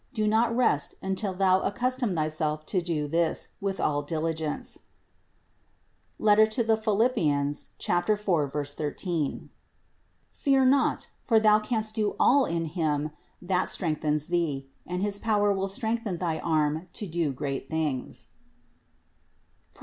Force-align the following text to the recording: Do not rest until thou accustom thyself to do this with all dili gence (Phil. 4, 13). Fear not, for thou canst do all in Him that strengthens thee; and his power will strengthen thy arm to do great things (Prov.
Do 0.13 0.27
not 0.27 0.55
rest 0.57 0.95
until 1.03 1.35
thou 1.35 1.59
accustom 1.59 2.15
thyself 2.15 2.65
to 2.65 2.81
do 2.81 3.07
this 3.07 3.49
with 3.61 3.79
all 3.79 4.03
dili 4.03 4.33
gence 4.33 4.79
(Phil. 6.83 8.15
4, 8.25 8.53
13). 8.65 9.49
Fear 10.31 10.65
not, 10.65 11.07
for 11.23 11.39
thou 11.39 11.59
canst 11.59 11.93
do 11.93 12.15
all 12.19 12.45
in 12.45 12.65
Him 12.65 13.11
that 13.39 13.69
strengthens 13.69 14.29
thee; 14.29 14.67
and 14.87 15.03
his 15.03 15.19
power 15.19 15.53
will 15.53 15.67
strengthen 15.67 16.17
thy 16.17 16.39
arm 16.39 16.87
to 16.93 17.05
do 17.05 17.31
great 17.31 17.69
things 17.69 18.29
(Prov. 19.75 19.79